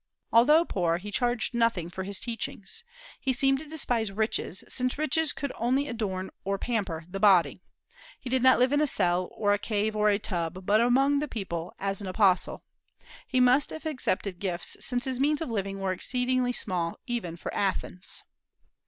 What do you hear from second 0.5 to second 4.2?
poor, he charged nothing for his teachings. He seemed to despise